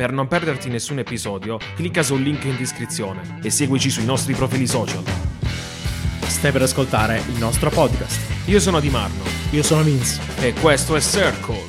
[0.00, 4.66] Per non perderti nessun episodio, clicca sul link in descrizione e seguici sui nostri profili
[4.66, 5.04] social.
[6.22, 8.48] Stai per ascoltare il nostro podcast.
[8.48, 10.18] Io sono Di Marno Io sono Vince.
[10.42, 11.60] e questo è Circle.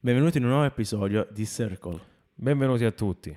[0.00, 2.00] Benvenuti in un nuovo episodio di Circle.
[2.32, 3.36] Benvenuti a tutti.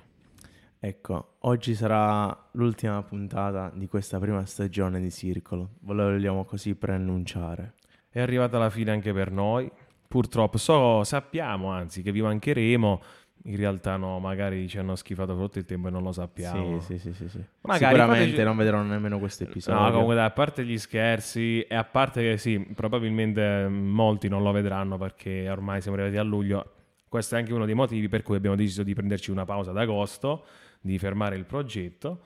[0.80, 5.72] Ecco, oggi sarà l'ultima puntata di questa prima stagione di Circolo.
[5.80, 7.74] Vogliamo così preannunciare.
[8.08, 9.70] È arrivata la fine anche per noi.
[10.08, 13.02] Purtroppo so, sappiamo anzi che vi mancheremo.
[13.48, 16.80] In realtà no, magari ci hanno schifato per tutto il tempo e non lo sappiamo.
[16.80, 17.42] Sì, sì, sì, sì.
[17.62, 19.80] Magari Sicuramente fateci- non vedranno nemmeno questo episodio.
[19.80, 24.52] No, comunque a parte gli scherzi e a parte che sì, probabilmente molti non lo
[24.52, 26.72] vedranno perché ormai siamo arrivati a luglio.
[27.08, 29.78] Questo è anche uno dei motivi per cui abbiamo deciso di prenderci una pausa ad
[29.78, 30.44] agosto,
[30.80, 32.20] di fermare il progetto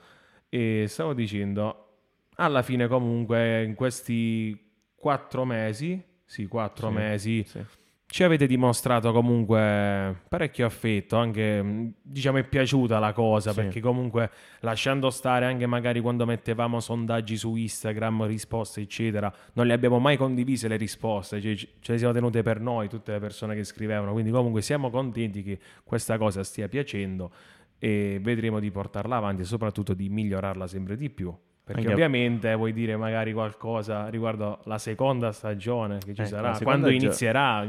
[0.49, 1.87] e stavo dicendo,
[2.35, 7.63] alla fine comunque in questi quattro mesi, sì, quattro Sì, mesi, sì.
[8.13, 13.61] Ci avete dimostrato comunque parecchio affetto, anche mh, diciamo è piaciuta la cosa Sì.
[13.61, 19.73] perché comunque lasciando stare anche magari quando mettevamo sondaggi su Instagram, risposte eccetera, non le
[19.73, 23.55] abbiamo mai condivise le risposte, cioè, ce le siamo tenute per noi tutte le persone
[23.55, 27.31] che scrivevano, quindi comunque siamo contenti che questa cosa stia piacendo
[27.79, 31.35] e vedremo di portarla avanti e soprattutto di migliorarla sempre di più.
[31.63, 36.59] Perché Anche- ovviamente vuoi dire magari qualcosa riguardo la seconda stagione che ci Ecco, sarà,
[36.61, 37.65] quando inizierà.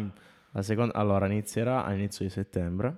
[0.55, 2.97] La seconda, allora, inizierà all'inizio di settembre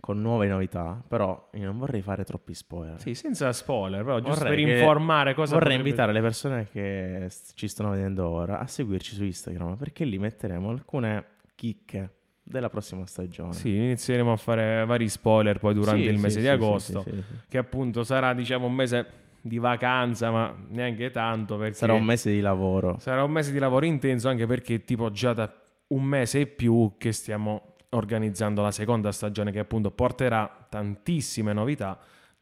[0.00, 3.00] con nuove novità, però io non vorrei fare troppi spoiler.
[3.00, 7.28] Sì, senza spoiler, però giusto Vorrei per informare cosa Vorrei potrebbe- invitare le persone che
[7.54, 11.24] ci stanno vedendo ora a seguirci su Instagram perché lì metteremo alcune
[11.54, 12.10] chicche
[12.42, 13.52] della prossima stagione.
[13.54, 17.04] Sì, inizieremo a fare vari spoiler poi durante Sì, il mese sì, di sì, agosto,
[17.48, 19.06] che appunto sarà diciamo un mese
[19.40, 22.98] di vacanza, ma neanche tanto perché Sarà un mese di lavoro.
[23.00, 25.52] sarà un mese di lavoro intenso anche perché tipo già da
[25.88, 31.98] un mese e più che stiamo organizzando la seconda stagione che appunto porterà tantissime novità,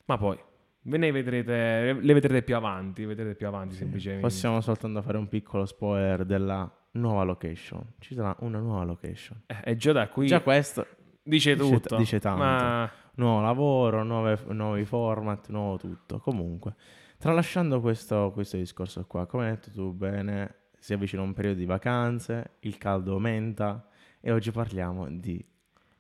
[0.07, 0.39] ma poi
[0.87, 4.27] ve ne vedrete, le vedrete più avanti, vedrete più avanti semplicemente.
[4.27, 7.95] Possiamo soltanto fare un piccolo spoiler della nuova location.
[7.99, 9.43] Ci sarà una nuova location.
[9.47, 10.87] Eh, e già da qui Già questo,
[11.23, 11.97] dice dice- tutto.
[11.97, 12.43] dice tanto.
[12.43, 16.19] Ma nuovo lavoro, nuove- nuovi format, nuovo tutto.
[16.19, 16.75] Comunque,
[17.19, 21.65] tralasciando questo, questo discorso qua, come hai detto tu bene, si avvicina un periodo di
[21.65, 23.89] vacanze, il caldo aumenta
[24.21, 25.43] e oggi parliamo di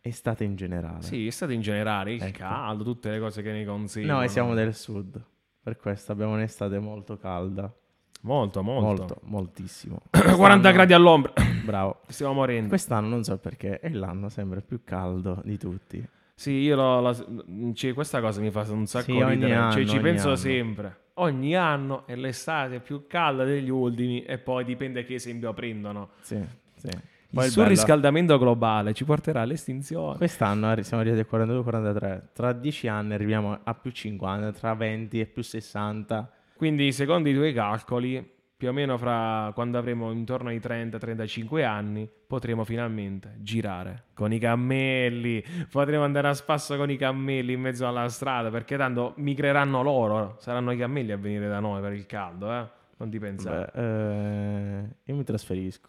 [0.02, 1.00] estate in generale.
[1.00, 2.36] Sì, è stato in generale il Ecco.
[2.40, 4.18] caldo, tutte le cose che ne conseguono.
[4.18, 5.24] Noi siamo del sud,
[5.62, 7.72] per questo abbiamo un'estate molto calda.
[8.20, 8.84] Molto, molto.
[8.86, 10.02] Molto, moltissimo.
[10.10, 11.32] 40 Quest'anno- gradi all'ombra.
[11.64, 12.00] Bravo.
[12.08, 12.68] Stiamo morendo.
[12.68, 16.06] Quest'anno non so perché è l'anno sempre più caldo di tutti.
[16.34, 17.26] Sì, io lo, la-
[17.72, 19.38] cioè, questa cosa mi fa un sacco Sì, ridere.
[19.50, 20.36] Cioè, anno, ci ogni penso anno.
[20.36, 20.98] sempre.
[21.14, 26.10] Ogni anno è l'estate più calda degli ultimi e poi dipende che esempio prendono.
[26.22, 26.42] Sì,
[26.75, 26.88] sì.
[26.88, 30.16] Il Poi il bello- surriscaldamento globale ci porterà all'estinzione.
[30.16, 32.22] Quest'anno siamo arrivati a 42-43.
[32.32, 36.30] Tra 10 anni arriviamo a più 50, tra 20 e più 60.
[36.56, 42.09] Quindi, secondo i tuoi calcoli, più o meno fra quando avremo intorno ai 30-35 anni,
[42.26, 45.42] potremo finalmente girare con i cammelli.
[45.70, 50.37] Potremo andare a spasso con i cammelli in mezzo alla strada, perché tanto migreranno loro.
[50.38, 52.66] Saranno i cammelli a venire da noi per il caldo, eh?
[52.97, 53.70] Non ti pensare.
[53.75, 55.88] Beh, eh, io mi trasferisco.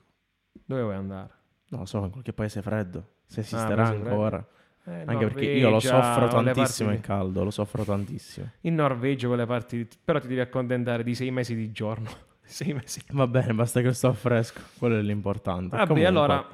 [0.66, 1.30] Dove vuoi andare?
[1.70, 3.12] No, so, in qualche paese freddo.
[3.26, 4.10] Se Ah, esisterà freddo.
[4.10, 4.48] ancora.
[4.88, 8.50] Eh, Anche perché io lo Norvegia, soffro tantissimo il parti caldo, lo soffro tantissimo.
[8.62, 9.88] In Norvegia, quelle parti.
[10.04, 12.10] Però ti devi accontentare di sei mesi di giorno.
[12.48, 13.02] sei mesi.
[13.12, 14.62] Va bene, basta che sto fresco.
[14.78, 15.76] Quello è l'importante.
[15.76, 16.48] Vabbè, Comunque, allora.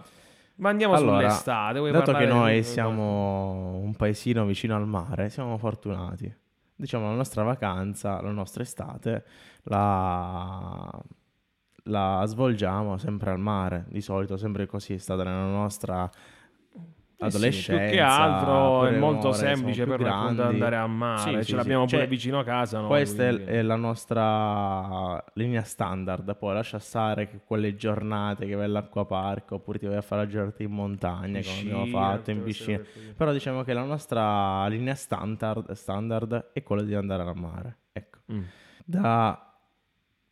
[0.55, 1.79] Ma andiamo Allora, sull'estate.
[1.79, 6.33] Vuoi dato che noi di- siamo un paesino vicino al mare, siamo fortunati.
[6.75, 9.25] Diciamo, la nostra vacanza, la nostra estate,
[9.63, 11.01] la,
[11.85, 13.85] la svolgiamo sempre al mare.
[13.89, 16.09] Di solito, sempre così è stata nella nostra
[17.21, 17.83] Sì, adolescenza.
[17.83, 21.19] più che altro è molto siamo semplice per andare a mare.
[21.21, 22.79] Sì, Ce sì, l'abbiamo pure Cioè, vicino a casa.
[22.79, 26.35] noi, Questa è, quindi- è la nostra linea standard.
[26.35, 30.27] Poi lascia stare che quelle giornate che vai all'acquapark oppure ti vai a fare la
[30.27, 33.13] giornata in montagna, come abbiamo Piscina, fatto in queste piscina.
[33.15, 37.77] Però diciamo che la nostra linea standard, standard è quella di andare al mare.
[37.91, 38.41] Ecco, Mm.
[38.83, 39.53] da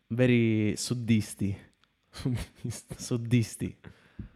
[0.07, 1.55] veri suddisti,
[2.95, 3.77] suddisti,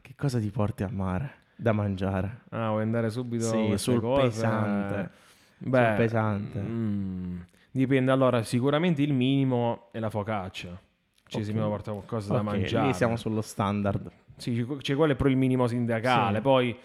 [0.01, 2.41] che cosa ti porti al mare da mangiare?
[2.49, 4.21] Ah, vuoi andare subito Sì, sul cose?
[4.23, 5.09] pesante.
[5.57, 6.59] Beh, Sul pesante.
[6.59, 7.39] mm,
[7.71, 8.11] dipende.
[8.11, 10.77] Allora, sicuramente il minimo è la focaccia.
[11.25, 11.43] Ci Ok.
[11.45, 12.87] si mi porta qualcosa da Ok, mangiare.
[12.87, 14.11] lì siamo sullo standard.
[14.35, 16.37] Sì, c'è- c'è quello è proprio il minimo sindacale.
[16.37, 16.41] Sì.
[16.41, 16.77] Poi,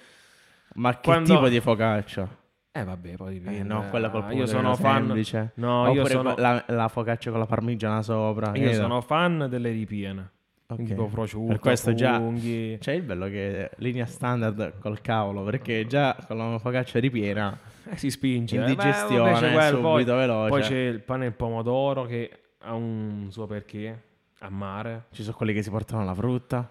[0.75, 2.29] Ma che Quando- tipo di focaccia?
[2.71, 3.59] eh, vabbè, poi dipende.
[3.59, 5.07] Eh, no, quella col Ah, Io sono fan.
[5.07, 5.53] semplice.
[5.55, 8.55] No, io Oppure sono, la, la focaccia con la parmigiana sopra.
[8.55, 10.31] io Eh, sono fan delle ripiene.
[10.71, 10.83] Ok.
[10.85, 12.77] tipo prosciutto, Per questo già- funghi.
[12.79, 17.97] C'è il bello che linea standard col cavolo, perché già con la focaccia ripiena, Eh,
[17.97, 18.57] si spinge.
[18.57, 18.61] eh.
[18.61, 20.49] indigestione, Beh, invece quello, subito poi, veloce.
[20.51, 24.03] poi c'è il pane e il pomodoro che ha un suo perché
[24.41, 25.05] a mare.
[25.13, 26.71] Ci sono quelli che si portano la frutta.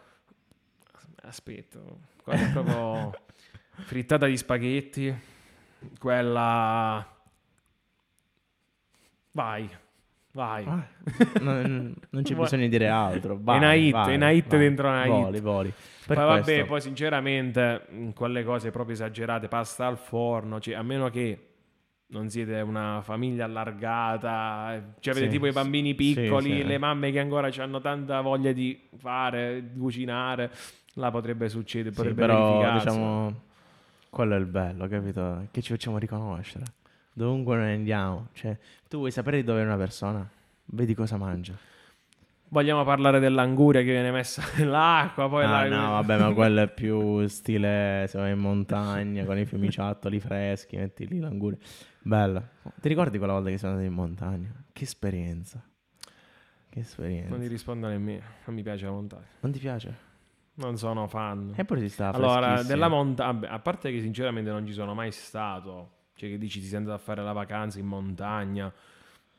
[1.24, 1.80] Aspetta,
[2.24, 3.12] quella è proprio
[3.84, 5.14] frittata di spaghetti,
[6.00, 7.04] quella...
[9.32, 9.70] Vai,
[10.38, 10.64] vai.
[10.68, 10.86] Ah,
[11.42, 13.40] non, non c'è bisogno di dire altro.
[13.42, 14.60] Vai, una hit, vai, una hit vai.
[14.60, 15.12] dentro una hit.
[15.12, 15.74] Voli, voli.
[16.06, 21.10] Poi vabbè, questo- poi sinceramente, quelle cose proprio esagerate, pasta al forno, cioè, a meno
[21.10, 21.42] che
[22.10, 26.64] non siete una famiglia allargata, eh, cioè avete Sì, tipo i bambini sì, piccoli, sì.
[26.64, 30.52] le mamme che ancora hanno tanta voglia di fare, di cucinare,
[30.94, 32.86] là potrebbe succedere, Sì, potrebbe però verificarsi.
[32.88, 33.42] diciamo
[34.10, 35.48] quello è il bello, capito?
[35.52, 36.64] Che ci facciamo riconoscere.
[37.18, 38.56] Dovunque noi andiamo, cioè
[38.88, 40.30] tu vuoi sapere dove è una persona?
[40.66, 41.58] Vedi cosa mangia.
[42.50, 46.68] Vogliamo parlare dell'anguria che viene messa nell'acqua, poi Ah, la- no, vabbè, ma quello è
[46.72, 51.58] più stile se vai in montagna con i fiumiciattoli freschi, metti lì l'anguria.
[52.04, 52.48] Bella.
[52.80, 54.54] Ti ricordi quella volta che siamo andati in montagna?
[54.72, 55.60] Che esperienza.
[56.70, 57.30] Che esperienza.
[57.32, 59.26] Non ti rispondo nemmeno, non mi piace la montagna.
[59.40, 59.98] Non ti piace?
[60.54, 61.54] Non sono fan.
[61.56, 65.94] Eppure si sta Allora, della montagna, a parte che sinceramente non ci sono mai stato,
[66.18, 68.74] cioè che dici ti sei andato a fare la vacanza in montagna,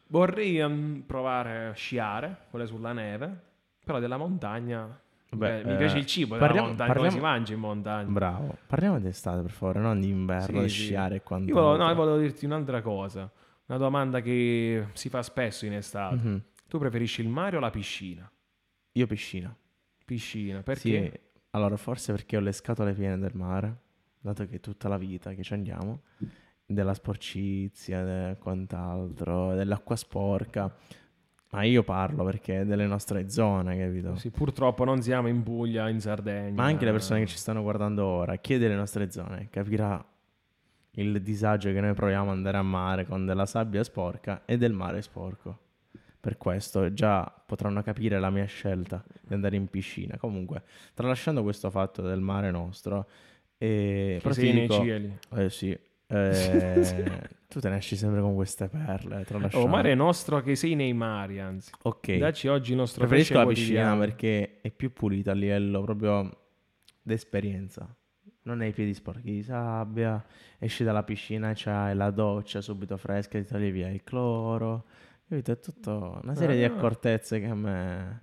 [0.06, 3.40] vorrei ehm, provare a sciare, quelle sulla neve,
[3.84, 4.98] però della montagna,
[5.30, 8.10] beh, mi eh, piace il cibo della parliamo- montagna, come parliamo- si mangia in montagna.
[8.10, 8.56] Bravo.
[8.66, 10.82] Parliamo d'estate, per favore, non di inverno, Sì, sì.
[10.86, 11.62] sciare e Io quant'altro.
[11.62, 13.30] volevo, no, io volevo dirti un'altra cosa,
[13.66, 16.14] una domanda che si fa spesso in estate.
[16.14, 16.42] Mhm.
[16.68, 18.30] Tu preferisci il mare o la piscina?
[18.92, 19.54] Io piscina.
[20.04, 21.20] Piscina, Sì, perché?
[21.50, 23.76] allora forse perché ho le scatole piene del mare,
[24.20, 26.00] dato che è tutta la vita che ci andiamo,
[26.70, 30.70] della sporcizia e quant'altro, dell'acqua sporca.
[31.50, 34.16] Ma io parlo perché è delle nostre zone, capito?
[34.16, 36.52] Sì, purtroppo non siamo in Puglia, in Sardegna.
[36.60, 40.04] Ma anche le persone che ci stanno guardando ora, chi è delle nostre zone, capirà
[40.92, 44.74] il disagio che noi proviamo ad andare a mare con della sabbia sporca e del
[44.74, 45.58] mare sporco.
[46.20, 50.18] Per questo già potranno capire la mia scelta di andare in piscina.
[50.18, 53.08] Comunque, tralasciando questo fatto del mare nostro,
[53.56, 55.18] eh, Che però sei nei cieli.
[55.36, 59.24] eh sì, eh, tu te ne esci sempre con queste perle.
[59.24, 59.66] tralasciando.
[59.66, 61.70] Oh, mare nostro che sei nei mari, anzi.
[61.82, 62.16] Ok.
[62.16, 66.30] Dacci oggi il nostro Preferisco la piscina perché è più pulita a livello proprio
[67.02, 67.94] d'esperienza.
[68.42, 70.24] Non hai i piedi sporchi di sabbia,
[70.58, 74.86] esci dalla piscina, c'hai la doccia subito fresca, ti togli via il cloro.
[75.28, 75.52] Capito?
[75.52, 76.68] È tutto una serie di Ah.
[76.68, 78.20] accortezze che a me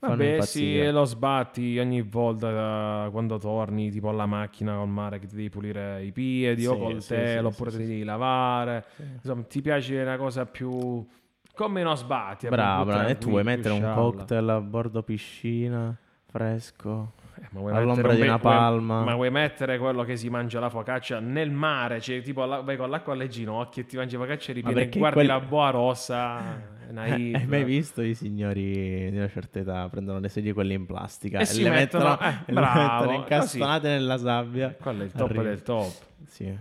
[0.00, 5.18] Vabbè, sì, e lo sbatti ogni volta eh, quando torni, tipo alla macchina col mare,
[5.18, 8.04] che ti devi pulire i piedi o Sì, col sì, telo, sì, oppure ti devi
[8.04, 8.84] lavare.
[9.14, 11.04] Insomma, ti piace una cosa più...
[11.52, 12.46] come non sbatti.
[12.48, 12.92] bravo.
[13.08, 15.96] E tu vuoi mettere un cocktail a bordo piscina,
[16.26, 17.14] fresco?
[17.40, 19.02] Eh, ma vuoi all'ombra di una palma?
[19.02, 22.00] ma vuoi mettere quello che si mangia la focaccia nel mare?
[22.00, 25.26] Cioè, tipo, vai con l'acqua alle ginocchia e ti mangi focaccia e ripieni, perché guardi
[25.26, 27.34] quelli- la boa rossa, una Eh.
[27.34, 31.38] Hai mai visto i signori di una certa età prendono le sedie quelle in plastica
[31.38, 34.74] E e, si le mettono- mettono, eh, e le bravo, mettono incastonate nella sabbia?
[34.74, 35.42] Quello è il top Arriva.
[35.42, 35.92] del top.
[36.26, 36.56] Sì,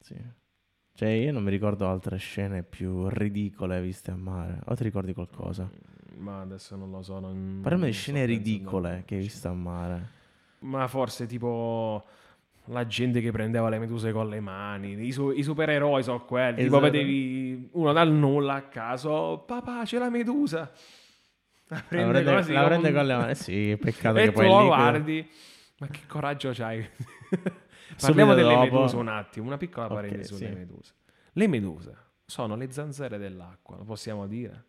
[0.00, 0.14] sì.
[0.94, 4.58] Cioè io non mi ricordo altre scene più ridicole viste a mare.
[4.66, 5.70] O ti ricordi qualcosa?
[6.18, 7.18] Ma adesso non lo so.
[7.20, 8.44] Non, Parliamo di scene pensando.
[8.50, 10.08] ridicole che hai visto a mare.
[10.60, 12.04] Ma forse tipo
[12.70, 14.92] la gente che prendeva le meduse con le mani.
[15.06, 16.62] I, su- i supereroi sono quelli.
[16.62, 16.80] Tipo Esatto.
[16.80, 19.42] vedevi uno dal nulla a caso.
[19.46, 20.70] Papà, c'è la medusa.
[21.68, 23.34] La La prende, prende, così la prende un- con le mani.
[23.34, 25.30] Sì, peccato e che poi lo guardi.
[25.78, 26.86] Ma che coraggio c'hai?
[28.00, 29.46] Parliamo delle dopo- meduse un attimo.
[29.46, 30.54] Una piccola parentesi sulle sì.
[30.54, 30.94] meduse.
[31.32, 34.64] Le meduse sono le zanzare dell'acqua, lo possiamo dire?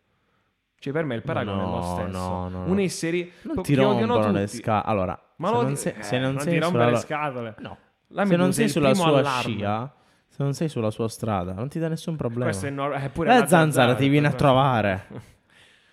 [0.78, 2.18] Cioè, per me il paragone è lo No, stesso.
[2.18, 2.70] no, no, no.
[2.72, 4.82] Un essere Non ti rompono le scatole.
[4.92, 6.90] Allora, Ma se non sei, eh, se non non sei ti rompe sulla...
[6.90, 7.54] le scatole.
[7.58, 7.78] No.
[8.12, 9.54] La Se non è sei sulla sua allarme.
[9.56, 9.94] scia,
[10.28, 12.44] se non sei sulla sua strada, non ti dà nessun problema.
[12.44, 15.06] Questo è nor- eh, pure La zanzara ti viene a trovare.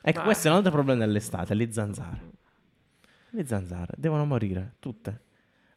[0.01, 2.21] Ecco, Ma- questo è un altro problema dell'estate, le zanzare.
[3.31, 5.23] Le zanzare devono morire, tutte.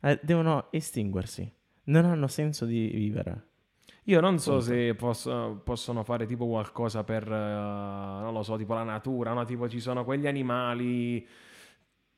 [0.01, 1.53] Eh, devono estinguersi.
[1.85, 3.49] Non hanno senso di vivere.
[4.05, 4.65] Io non so Punto.
[4.67, 9.45] se posso- possono fare tipo qualcosa per, eh, non lo so, tipo la natura, no?
[9.45, 11.27] Tipo ci sono quegli animali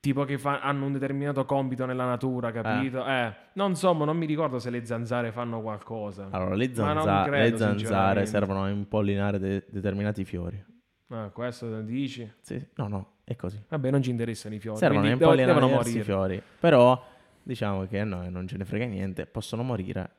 [0.05, 3.07] tipo che fa- hanno un determinato compito nella natura, capito?
[3.07, 6.29] Eh, non so, ma non mi ricordo se le zanzare fanno qualcosa.
[6.31, 10.63] Allora, le, non zanza- credo, le zanzare servono a impollinare de- determinati fiori.
[11.09, 12.31] Ah, questo dici?
[12.43, 13.59] Sì, no, no, è così.
[13.67, 14.77] Vabbè, non ci interessano i fiori.
[14.77, 16.03] servono a impollinare morire.
[16.03, 16.43] fiori.
[16.61, 17.03] Però,
[17.43, 20.11] diciamo che a noi non ce ne frega niente, possono morire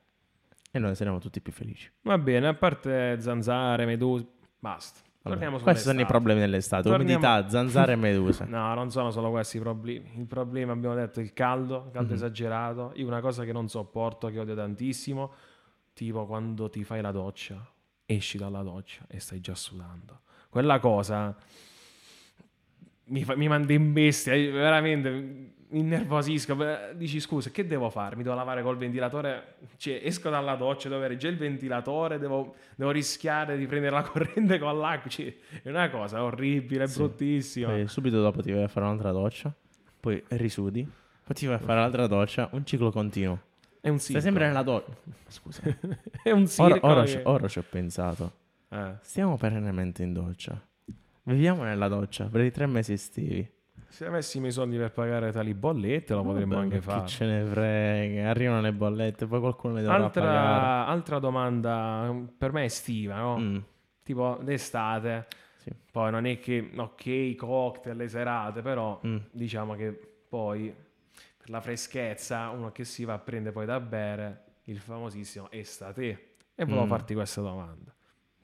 [0.72, 1.92] e noi saremo tutti più felici.
[2.02, 4.26] Va bene, a parte zanzare, meduse,
[4.58, 5.02] basta.
[5.30, 8.46] Torniamo Questi sono i problemi dell'estate, Torniamo- umidità, zanzare e meduse.
[8.50, 10.12] No, non sono solo questi i problemi.
[10.20, 12.14] Il problema, abbiamo detto, è il caldo, il caldo Mhm.
[12.16, 12.92] esagerato.
[12.96, 15.32] Io una cosa che non sopporto, che odio tantissimo,
[15.94, 17.66] tipo quando ti fai la doccia,
[18.06, 20.20] esci dalla doccia e stai già sudando.
[20.50, 21.36] Quella cosa
[23.06, 26.58] mi, fa- mi manda in bestia, veramente mi innervosisco.
[26.96, 28.16] Dici scusa, che devo fare?
[28.16, 29.56] Mi devo lavare col ventilatore?
[29.78, 34.02] Cioè, esco dalla doccia, devo avere già il ventilatore, devo, devo rischiare di prendere la
[34.08, 35.10] corrente con l'acqua.
[35.10, 35.34] Cioè,
[35.64, 37.00] è una cosa orribile, Sì.
[37.00, 37.68] bruttissima.
[37.70, 39.54] Poi subito dopo ti vai a fare un'altra doccia,
[40.00, 40.88] poi risudi,
[41.24, 43.40] poi ti vai a fare un'altra doccia, un ciclo continuo.
[43.82, 44.22] È un Stai circo.
[44.24, 44.94] sempre nella doccia.
[45.28, 45.62] Scusa.
[46.24, 46.88] è un Ora, circo.
[46.88, 48.32] ora che- ci- ora ci ho pensato.
[48.70, 50.60] Eh, Stiamo perennemente in doccia.
[51.28, 53.48] Viviamo nella doccia per i tre mesi estivi.
[53.88, 57.08] se avessimo i soldi per pagare tali bollette, lo potremmo anche Chi fare.
[57.08, 60.38] ce ne frega, arrivano le bollette, poi qualcuno le dovrà pagare.
[60.38, 63.38] Altra, altra domanda, per me estiva, no?
[63.40, 63.58] Mm,
[64.04, 65.26] Tipo d'estate.
[65.58, 65.72] Sì.
[65.92, 69.18] Poi non è che, ok, i cocktail, le serate, però mm.
[69.32, 69.92] diciamo che
[70.30, 70.72] poi
[71.38, 76.36] per la freschezza uno che si va a prendere poi da bere il famosissimo estate.
[76.54, 76.90] E volevo Mm.
[76.90, 77.95] farti questa domanda.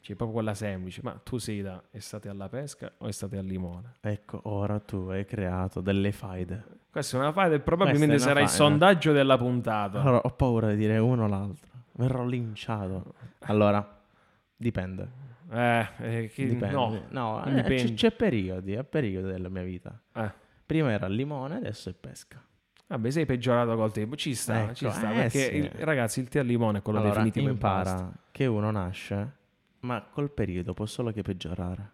[0.02, 1.02] Cioè, proprio quella semplice.
[1.04, 3.96] Ma tu sei da estate alla pesca o estate al limone?
[4.02, 6.80] Ecco, ora tu hai creato delle faide.
[6.92, 8.64] Questa è una faida e probabilmente sarà il faida.
[8.64, 10.02] sondaggio della puntata.
[10.02, 11.70] Allora, ho paura di dire uno o l'altro.
[11.94, 13.14] Verrò linciato.
[13.42, 14.00] Allora,
[14.56, 15.20] dipende.
[15.52, 16.74] Eh, eh, che- Dipende.
[16.76, 17.02] no.
[17.10, 17.84] No, eh, Dipende.
[17.84, 20.00] c- c'è periodi, è periodi della mia vita.
[20.14, 20.32] Eh.
[20.66, 22.42] Prima era il limone, adesso è pesca.
[22.88, 24.16] Vabbè, sei peggiorato col tempo.
[24.16, 25.12] Ci sta, Ecco, ci sta.
[25.12, 25.56] eh, perché, sì.
[25.58, 29.32] il- ragazzi, il tè al limone è quello allora, definitivo impara che uno nasce,
[29.82, 31.90] ma col periodo può solo che peggiorare.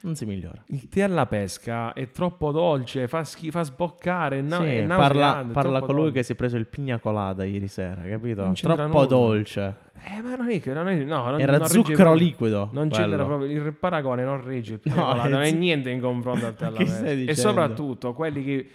[0.00, 0.62] Non si migliora.
[0.66, 5.80] Il tè alla pesca è troppo dolce, fa, schi- fa sboccare, no, Sì, parla parla
[5.80, 6.12] colui dolce.
[6.12, 8.48] che si è preso il pigna colada ieri sera, capito?
[8.54, 9.06] Troppo nulla.
[9.06, 9.76] dolce.
[10.00, 12.68] Eh, ma non è che non è, no, non, Era non regge zucchero proprio- liquido.
[12.72, 13.24] Non quello.
[13.26, 16.66] proprio il paragone, non regge il No, cioccolato, non è niente in confronto al tè
[16.66, 17.04] alla pesca.
[17.10, 18.68] E soprattutto quelli che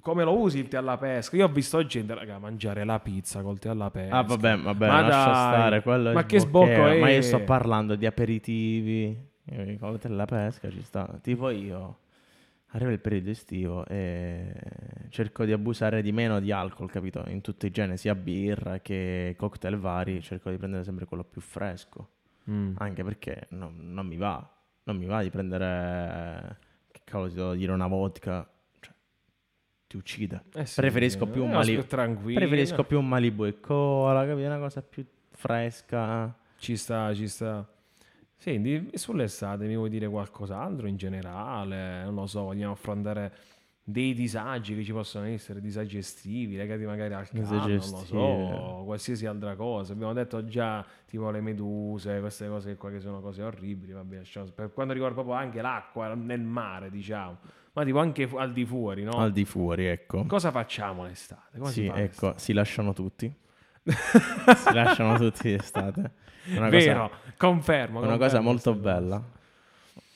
[0.00, 1.36] come lo usi il tè alla pesca?
[1.36, 4.16] Io ho visto gente, raga, mangiare la pizza col tè alla pesca.
[4.16, 6.12] Ah, vabbè, vabbè, Ma lascia dai, stare.
[6.12, 6.98] Ma che sbocco è?
[7.00, 9.28] Ma io sto parlando di aperitivi.
[9.44, 11.18] eh, Con la pesca ci sta.
[11.22, 11.98] Tipo io.
[12.72, 14.52] Arriva il periodo estivo e
[15.08, 17.24] cerco di abusare di meno di alcol, capito?
[17.26, 21.40] In tutti i generi, sia birra che cocktail vari, cerco di prendere sempre quello più
[21.40, 22.10] fresco.
[22.48, 22.74] Mm.
[22.78, 24.48] Anche perché non, non mi va.
[24.84, 26.58] Non mi va di prendere.
[26.92, 27.72] Che cavolo ti devo dire?
[27.72, 28.48] Una vodka.
[29.90, 30.44] Ti uccide.
[30.54, 32.32] Eh sì, Preferisco più è un una Mali- cosa più.
[32.34, 34.46] Preferisco più un Malibu e cola, capito?
[34.46, 36.32] Una cosa più fresca.
[36.58, 37.68] Ci sta, ci sta.
[38.36, 42.04] Senti, sull'estate mi vuoi dire qualcos'altro in generale?
[42.04, 43.34] Non lo so, vogliamo affrontare
[43.82, 48.82] dei disagi che ci possono essere, disagi estivi legati magari al caldo, non lo so,
[48.84, 49.92] qualsiasi altra cosa.
[49.92, 54.46] Abbiamo detto già tipo le meduse, queste cose qua che sono cose orribili, vabbè, lasciamo-
[54.54, 57.38] per quanto riguarda proprio anche l'acqua nel mare, diciamo.
[57.72, 59.12] Ma tipo anche fu- al di fuori, no?
[59.12, 60.24] Al di fuori, ecco.
[60.26, 61.58] Cosa facciamo l'estate?
[61.58, 63.32] Come si Sì, fa ecco, si lasciano tutti.
[63.82, 66.12] si lasciano tutti d'estate.
[66.56, 67.98] Una Vero, cosa, confermo.
[67.98, 69.38] una confermo cosa molto bella.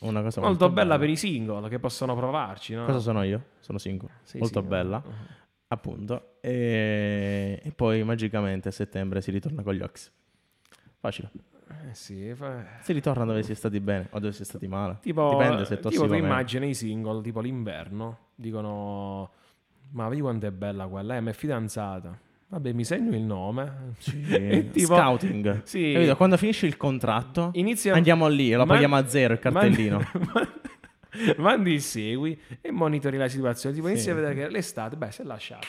[0.00, 2.84] Una cosa Molto bella per i single che possono provarci, no?
[2.84, 3.42] Cosa sono io?
[3.60, 4.10] Sono single.
[4.22, 5.12] Sì, molto sì, bella, uh-huh.
[5.68, 6.36] appunto.
[6.40, 7.58] E...
[7.62, 10.12] e poi magicamente a settembre si ritorna con gli Ox.
[10.98, 11.30] Facile.
[11.68, 14.66] Eh sì, fa- Si ritorna dove si è stati bene o dove si è stati
[14.68, 14.98] male.
[15.00, 19.30] tipo, Dipende se tipo tu immagini i single, tipo l'inverno, dicono,
[19.92, 22.18] ma vedi quanto è bella quella, eh, ma è fidanzata.
[22.48, 23.94] Vabbè, mi segno il nome.
[24.30, 25.62] E tipo- Scouting.
[25.64, 25.92] Sì.
[25.94, 26.16] Capito?
[26.16, 29.98] Quando finisce il contratto, Inizia andiamo lì e lo Man- paghiamo a zero il cartellino.
[30.12, 33.74] Mandi, mandi il segui e monitori la situazione.
[33.74, 33.92] Tipo, Sì.
[33.94, 35.66] inizi a vedere che l'estate, beh, si è lasciato.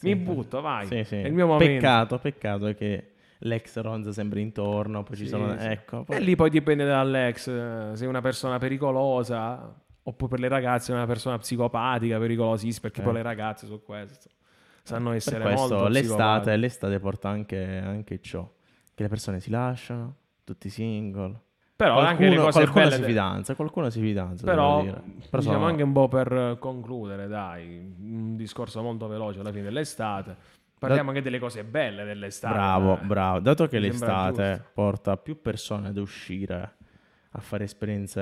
[0.00, 0.86] Mi butto, vai.
[0.86, 1.16] Sì, sì.
[1.16, 1.72] È il mio momento.
[1.74, 5.56] Peccato, peccato è che l'ex ronza sempre intorno, poi ci Sì, sono...
[5.58, 5.66] sì.
[5.66, 10.48] Ecco, E poi- lì poi dipende dall'ex, eh, sei una persona pericolosa, oppure per le
[10.48, 13.04] ragazze è una persona psicopatica, pericolosissima, perché Eh.
[13.04, 14.28] poi le ragazze su questo
[14.82, 18.48] sanno per essere questo molto l'estate, l'estate porta anche, anche ciò,
[18.94, 20.14] che le persone si lasciano,
[20.44, 21.40] tutti single.
[21.76, 24.82] Però anche le qualcuno cose qualcuno si fidanza, qualcuno si fidanza, Però.
[24.82, 29.64] Però diciamo sono- anche un po' per concludere, dai, un discorso molto veloce alla fine
[29.64, 30.36] dell'estate.
[30.78, 32.54] Parliamo anche delle cose belle dell'estate.
[32.54, 33.04] Bravo, eh.
[33.04, 33.40] bravo.
[33.40, 36.74] Dato che Mi l'estate porta più persone ad uscire,
[37.30, 38.20] a fare esperienze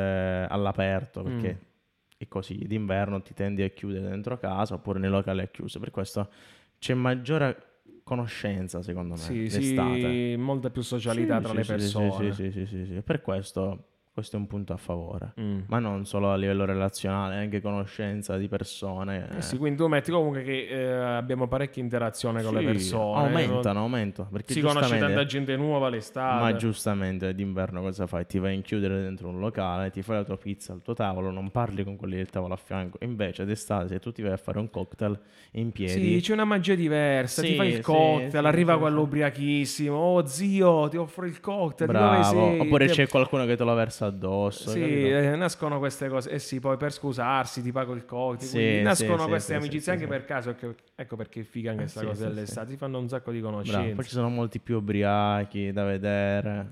[0.49, 2.17] all'aperto, perché Mm.
[2.17, 5.81] è così, d'inverno ti tendi a chiudere dentro casa oppure nei locali è chiuso.
[5.81, 6.31] Per questo
[6.79, 10.01] c'è maggiore conoscenza, secondo me, Sì, l'estate.
[10.33, 12.33] sì, molta più socialità Sì, tra sì, le persone.
[12.33, 13.03] Sì, sì, sì, sì, sì.
[13.03, 15.33] Per questo questo è un punto a favore.
[15.41, 15.63] Mm.
[15.67, 19.29] Ma non solo a livello relazionale, anche conoscenza di persone.
[19.39, 23.27] Eh sì, quindi tu metti comunque che eh, abbiamo parecchia interazione con le Sì, persone.
[23.27, 24.29] Aumentano, aumentano.
[24.31, 26.41] Perché Si conosce tanta gente nuova l'estate.
[26.41, 28.25] Ma giustamente d'inverno cosa fai?
[28.25, 31.33] Ti vai a chiudere dentro un locale, ti fai la tua pizza al tuo tavolo,
[31.33, 32.99] non parli con quelli del tavolo a fianco.
[33.01, 35.19] Invece d'estate, se tu ti vai a fare un cocktail
[35.55, 37.43] in piedi, Sì, c'è una magia diversa.
[37.43, 39.03] ti Sì, fai il sì, cocktail, sì, arriva sì, quello sì.
[39.07, 39.97] ubriachissimo.
[39.97, 41.91] Oh zio, ti offro il cocktail.
[41.91, 42.61] bravo.
[42.61, 44.71] Oppure Ti- c'è qualcuno che te lo versa addosso.
[44.71, 46.31] Sì, eh, nascono queste cose.
[46.31, 48.49] Eh sì, poi per scusarsi ti pago il cocktail.
[48.49, 50.51] Sì, nascono sì, queste sì, amicizie anche per caso.
[50.51, 52.71] Ecco, ecco perché è figa anche Eh questa cosa dell'estate.
[52.71, 53.57] Si fanno un sacco di Bravo.
[53.57, 53.95] conoscenze.
[53.95, 56.71] Poi ci sono molti più ubriachi da vedere.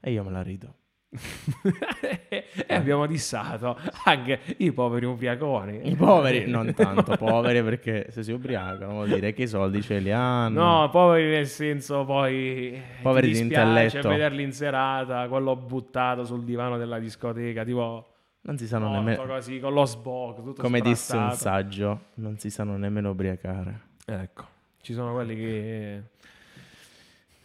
[0.00, 0.74] E io me la rido.
[2.28, 5.90] e abbiamo dissato anche i poveri ubriaconi.
[5.90, 9.98] I poveri, non tanto poveri perché se si ubriacano vuol dire che i soldi ce
[9.98, 10.62] li hanno.
[10.62, 14.08] No, poveri nel senso poi eh, Poveri di intelletto.
[14.08, 19.26] vederli in serata, quello buttato sul divano della discoteca, tipo Non si sanno nemmeno...
[19.26, 23.88] così con lo tutto Come disse un saggio, non si sanno nemmeno ubriacare.
[24.06, 24.44] Ecco,
[24.80, 26.02] ci sono quelli che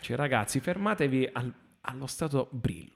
[0.05, 2.94] cioè ragazzi, fermatevi al- allo stato brillo.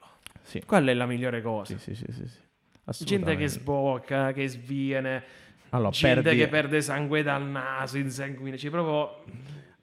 [0.50, 0.64] Sì.
[0.66, 1.78] Quella è la migliore cosa.
[1.78, 3.04] Sì, sì, sì, sì.
[3.06, 5.24] Gente che sbocca, che sviene,
[5.70, 9.24] Allora, gente perdi, che perde sangue dal naso, insanguina, cioè proprio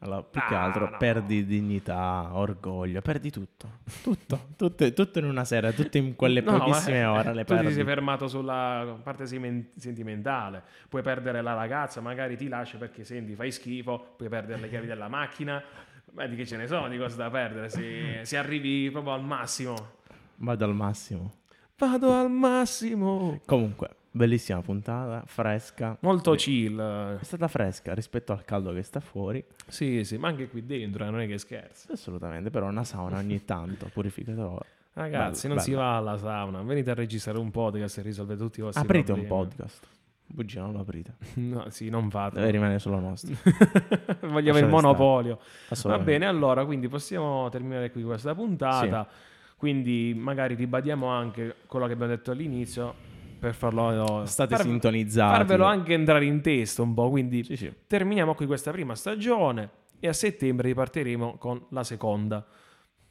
[0.01, 0.97] allora, più che Ah, altro no.
[0.99, 3.79] perdi dignità, orgoglio, perdi tutto.
[4.03, 7.55] Tutto, tutto, tutto in una sera, tutto in quelle No, pochissime ma- ore le tu
[7.55, 7.73] ti perdi.
[7.75, 10.63] sei fermato sulla parte sentimentale.
[10.89, 14.15] Puoi perdere la ragazza, magari ti lascia perché senti, fai schifo.
[14.17, 15.63] Puoi perdere le chiavi della macchina.
[16.13, 17.69] Ma di che ce ne sono di cose da perdere?
[17.69, 19.95] Se, se arrivi proprio al massimo,
[20.37, 21.33] Vado al massimo.
[21.79, 23.41] vado al massimo.
[23.47, 25.97] Comunque, bellissima puntata, fresca.
[26.01, 26.81] Molto Beh, chill.
[27.21, 29.45] È stata fresca rispetto al caldo che sta fuori.
[29.67, 31.91] Sì, sì, ma anche qui dentro, eh, non è che scherzi.
[31.93, 34.67] Assolutamente, però una sauna ogni tanto, purificatore.
[34.93, 35.83] Ragazzi, Bello, non si bello.
[35.83, 36.63] va alla sauna.
[36.63, 39.45] Venite a registrare un podcast e risolvete tutti i vostri Aprite un problemi.
[39.49, 39.87] podcast.
[40.29, 41.17] Bugia, non lo aprite.
[41.37, 42.37] No, sì, non fate.
[42.39, 43.35] Deve rimanere solo nostro.
[44.29, 45.39] Vogliamo il monopolio.
[45.85, 49.07] Va bene, allora, quindi possiamo terminare qui questa puntata.
[49.57, 52.95] Quindi magari ribadiamo anche quello che abbiamo detto all'inizio
[53.39, 55.35] per farlo State farvi- sintonizzati.
[55.37, 57.09] farvelo anche entrare in testa un po'.
[57.11, 57.73] Quindi Sì, sì.
[57.87, 62.45] terminiamo qui questa prima stagione e a settembre ripartiremo con la seconda.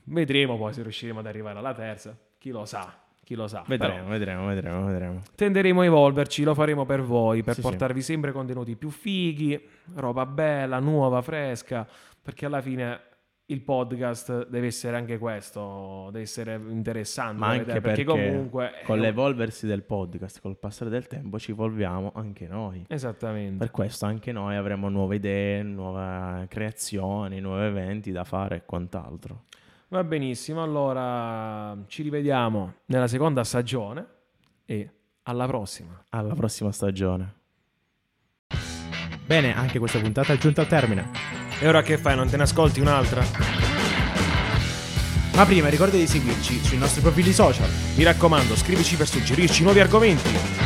[0.04, 2.16] Vedremo poi se riusciremo ad arrivare alla terza.
[2.38, 3.64] Chi lo sa, chi lo sa.
[3.68, 5.22] Però Vedremo, vedremo, vedremo, vedremo.
[5.34, 7.62] tenderemo a evolverci, lo faremo per voi, per sì.
[7.62, 9.60] portarvi sempre contenuti più fighi,
[9.96, 11.88] roba bella, nuova, fresca,
[12.22, 13.00] perché alla fine
[13.48, 17.40] il podcast deve essere anche questo, deve essere interessante.
[17.40, 18.72] Ma anche vedere, perché, comunque...
[18.84, 22.86] con l'evolversi del podcast, col passare del tempo, ci evolviamo anche noi.
[22.88, 23.58] Esattamente.
[23.58, 29.44] Per questo anche noi avremo nuove idee, nuove creazioni, nuovi eventi da fare e quant'altro.
[29.90, 34.08] Va benissimo, allora ci rivediamo nella seconda stagione
[34.66, 34.90] e
[35.24, 36.04] alla prossima.
[36.10, 37.34] Alla prossima stagione.
[39.28, 41.45] Bene, anche questa puntata è giunta al termine.
[41.60, 43.26] E ora che fai, non te ne ascolti un'altra?
[45.36, 47.70] Ma prima ricorda di seguirci sui nostri profili social.
[47.96, 50.65] Mi raccomando, scrivici per suggerirci nuovi argomenti.